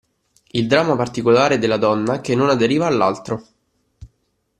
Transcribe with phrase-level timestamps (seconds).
[0.49, 3.45] Il dramma particolare della donna, che non aderiva all'altro.